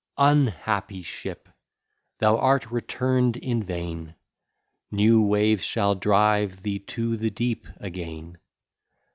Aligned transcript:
Unhappy 0.17 1.03
ship, 1.03 1.47
thou 2.17 2.35
art 2.39 2.71
return'd 2.71 3.37
in 3.37 3.61
vain; 3.61 4.15
New 4.89 5.21
waves 5.21 5.63
shall 5.63 5.93
drive 5.93 6.63
thee 6.63 6.79
to 6.79 7.15
the 7.15 7.29
deep 7.29 7.67
again. 7.77 8.39